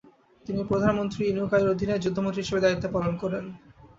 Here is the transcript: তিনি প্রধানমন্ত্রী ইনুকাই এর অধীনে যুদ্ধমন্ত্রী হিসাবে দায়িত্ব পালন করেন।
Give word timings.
তিনি 0.45 0.61
প্রধানমন্ত্রী 0.63 1.21
ইনুকাই 1.25 1.61
এর 1.61 1.71
অধীনে 1.73 1.95
যুদ্ধমন্ত্রী 2.03 2.41
হিসাবে 2.43 2.63
দায়িত্ব 2.63 2.85
পালন 2.95 3.13
করেন। 3.21 3.43